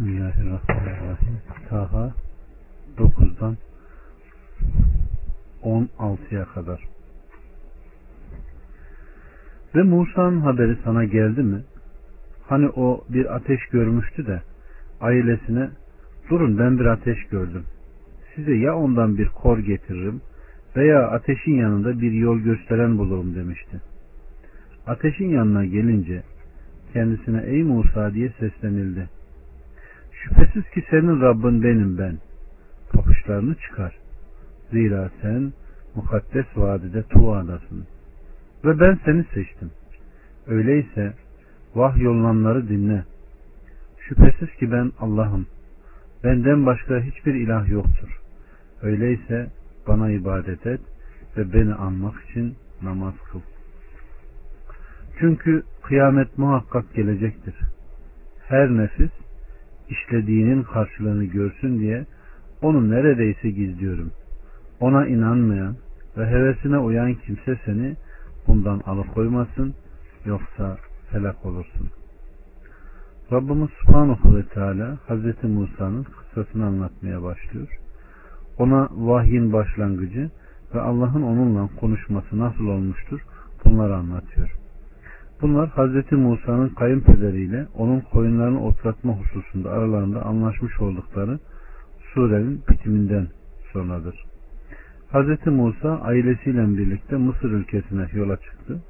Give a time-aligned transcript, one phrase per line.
[0.00, 1.38] Bismillahirrahmanirrahim.
[1.68, 2.14] Taha
[2.98, 3.56] 9'dan
[5.62, 6.80] 16'ya kadar.
[9.74, 11.62] Ve Musa'nın haberi sana geldi mi?
[12.48, 14.42] Hani o bir ateş görmüştü de
[15.00, 15.70] ailesine
[16.30, 17.64] durun ben bir ateş gördüm.
[18.34, 20.20] Size ya ondan bir kor getiririm
[20.76, 23.80] veya ateşin yanında bir yol gösteren bulurum demişti.
[24.86, 26.22] Ateşin yanına gelince
[26.92, 29.19] kendisine ey Musa diye seslenildi.
[30.22, 32.18] Şüphesiz ki senin Rabbin benim ben.
[32.92, 33.96] Papuçlarını çıkar.
[34.70, 35.52] Zira sen
[35.94, 37.86] mukaddes vadide Tuva'dasın.
[38.64, 39.70] Ve ben seni seçtim.
[40.46, 41.14] Öyleyse
[41.74, 43.04] vah yollananları dinle.
[43.98, 45.46] Şüphesiz ki ben Allah'ım.
[46.24, 48.20] Benden başka hiçbir ilah yoktur.
[48.82, 49.50] Öyleyse
[49.88, 50.80] bana ibadet et
[51.36, 53.40] ve beni anmak için namaz kıl.
[55.18, 57.54] Çünkü kıyamet muhakkak gelecektir.
[58.48, 59.10] Her nefis
[59.90, 62.06] işlediğinin karşılığını görsün diye
[62.62, 64.10] onu neredeyse gizliyorum.
[64.80, 65.76] Ona inanmayan
[66.18, 67.96] ve hevesine uyan kimse seni
[68.46, 69.74] bundan alıkoymasın
[70.24, 70.76] yoksa
[71.10, 71.90] helak olursun.
[73.32, 75.44] Rabbimiz Subhanahu ve Teala Hz.
[75.44, 77.68] Musa'nın kıssasını anlatmaya başlıyor.
[78.58, 80.30] Ona vahyin başlangıcı
[80.74, 83.20] ve Allah'ın onunla konuşması nasıl olmuştur
[83.64, 84.59] bunları anlatıyor.
[85.42, 86.12] Bunlar Hz.
[86.12, 91.38] Musa'nın kayınpederiyle onun koyunlarını otlatma hususunda aralarında anlaşmış oldukları
[92.14, 93.28] surenin bitiminden
[93.72, 94.24] sonradır.
[95.12, 95.46] Hz.
[95.46, 98.82] Musa ailesiyle birlikte Mısır ülkesine yola çıktı.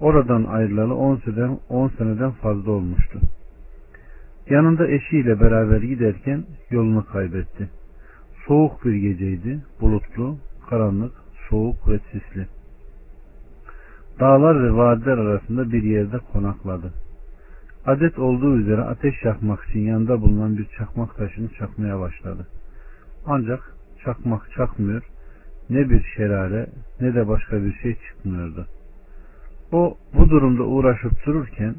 [0.00, 3.20] Oradan ayrılalı 10 seneden, 10 seneden fazla olmuştu.
[4.50, 7.68] Yanında eşiyle beraber giderken yolunu kaybetti.
[8.46, 10.38] Soğuk bir geceydi, bulutlu,
[10.70, 11.12] karanlık,
[11.48, 12.59] soğuk ve sisli.
[14.20, 16.92] Dağlar ve vadiler arasında bir yerde konakladı.
[17.86, 22.46] Adet olduğu üzere ateş yakmak için yanında bulunan bir çakmak taşını çakmaya başladı.
[23.26, 25.02] Ancak çakmak çakmıyor,
[25.70, 26.66] ne bir şelale
[27.00, 28.66] ne de başka bir şey çıkmıyordu.
[29.72, 31.74] O bu durumda uğraşıp dururken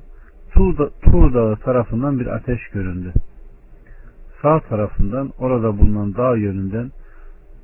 [0.53, 3.13] Tuğ Dağı tarafından bir ateş göründü.
[4.41, 6.91] Sağ tarafından orada bulunan dağ yönünden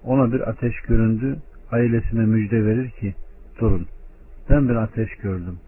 [0.04, 1.38] ona bir ateş göründü.
[1.72, 3.16] Ailesine müjde verir ki
[3.60, 3.88] durun
[4.50, 5.60] ben bir ateş gördüm.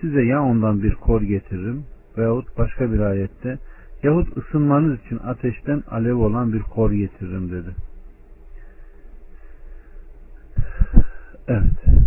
[0.00, 1.84] Size ya ondan bir kor getiririm
[2.18, 3.58] veyahut başka bir ayette
[4.02, 7.74] yahut ısınmanız için ateşten alev olan bir kor getiririm dedi.
[11.48, 12.04] Evet.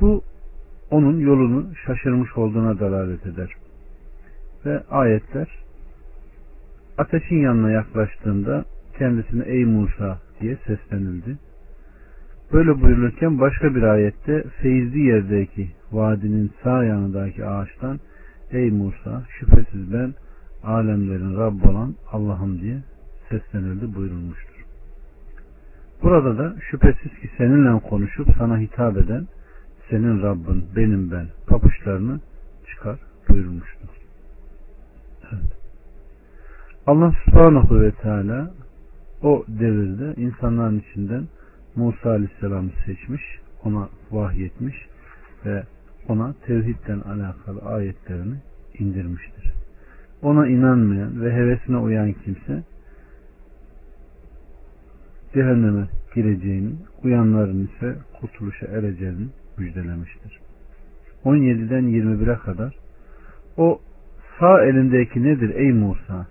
[0.00, 0.22] Bu
[0.90, 3.50] onun yolunu şaşırmış olduğuna dalalet eder.
[4.66, 5.48] Ve ayetler
[6.98, 8.64] ateşin yanına yaklaştığında
[8.98, 11.38] kendisine ey Musa diye seslenildi.
[12.52, 18.00] Böyle buyurulurken başka bir ayette feyizli yerdeki vadinin sağ yanındaki ağaçtan
[18.50, 20.14] ey Musa şüphesiz ben
[20.62, 22.78] alemlerin Rabb olan Allah'ım diye
[23.28, 24.64] seslenildi buyurulmuştur.
[26.02, 29.26] Burada da şüphesiz ki seninle konuşup sana hitap eden
[29.90, 32.20] senin Rabbin benim ben papuçlarını
[32.70, 33.88] çıkar buyurmuştur.
[35.32, 35.56] Evet.
[36.86, 38.50] Allah subhanahu ve teala
[39.22, 41.24] o devirde insanların içinden
[41.76, 43.22] Musa aleyhisselamı seçmiş,
[43.64, 44.76] ona vahyetmiş
[45.44, 45.62] ve
[46.08, 48.34] ona tevhidden alakalı ayetlerini
[48.78, 49.52] indirmiştir.
[50.22, 52.62] Ona inanmayan ve hevesine uyan kimse
[55.34, 56.72] cehenneme gireceğini,
[57.04, 59.26] uyanların ise kurtuluşa ereceğini
[59.58, 60.40] müjdelemiştir.
[61.24, 62.74] 17'den 21'e kadar
[63.56, 63.80] o
[64.40, 66.26] sağ elindeki nedir ey Musa?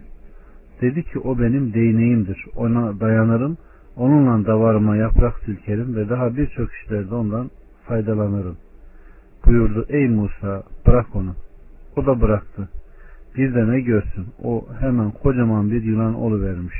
[0.81, 2.45] Dedi ki o benim değneğimdir.
[2.55, 3.57] Ona dayanırım.
[3.97, 7.51] Onunla davarıma yaprak silkerim ve daha birçok işlerde ondan
[7.87, 8.57] faydalanırım.
[9.45, 11.35] Buyurdu ey Musa bırak onu.
[11.97, 12.69] O da bıraktı.
[13.37, 16.75] Bir de ne görsün o hemen kocaman bir yılan vermiş.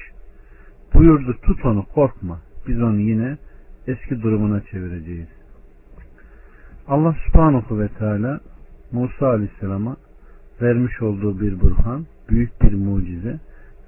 [0.94, 2.40] Buyurdu tut onu korkma.
[2.68, 3.38] Biz onu yine
[3.88, 5.28] eski durumuna çevireceğiz.
[6.88, 8.40] Allah subhanahu ve teala
[8.92, 9.98] Musa aleyhisselama
[10.62, 13.40] vermiş olduğu bir burhan, büyük bir mucize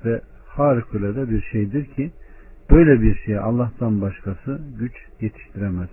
[0.05, 2.11] ve harikulade bir şeydir ki
[2.71, 5.89] böyle bir şeye Allah'tan başkası güç yetiştiremez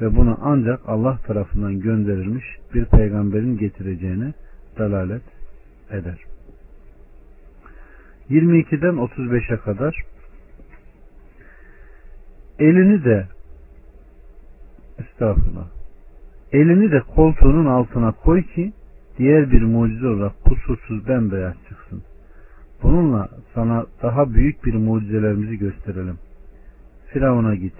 [0.00, 2.44] ve bunu ancak Allah tarafından gönderilmiş
[2.74, 4.32] bir peygamberin getireceğine
[4.78, 5.22] dalalet
[5.90, 6.18] eder.
[8.30, 10.02] 22'den 35'e kadar
[12.58, 13.28] elini de
[14.98, 15.66] estağfurullah
[16.52, 18.72] elini de koltuğunun altına koy ki
[19.18, 22.02] diğer bir mucize olarak kusursuz bembeyaz çıksın.
[22.84, 26.18] Bununla sana daha büyük bir mucizelerimizi gösterelim.
[27.12, 27.74] Firavun'a git.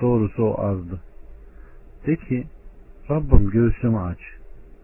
[0.00, 1.00] Doğrusu o azdı.
[2.06, 2.44] De ki
[3.10, 4.18] Rabbim göğsümü aç.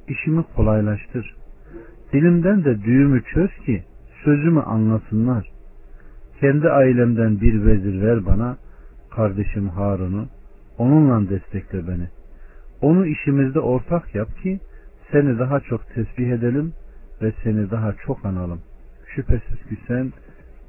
[0.08, 1.35] İşimi kolaylaştır.
[2.12, 3.85] Dilimden de düğümü çöz ki
[4.25, 5.50] sözümü anlasınlar.
[6.41, 8.56] Kendi ailemden bir vezir ver bana,
[9.11, 10.26] kardeşim Harun'u,
[10.79, 12.08] onunla destekle beni.
[12.81, 14.61] Onu işimizde ortak yap ki
[15.12, 16.73] seni daha çok tesbih edelim
[17.23, 18.61] ve seni daha çok analım.
[19.14, 20.12] Şüphesiz ki sen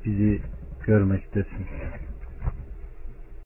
[0.06, 0.42] bizi
[0.86, 1.68] görmektesin.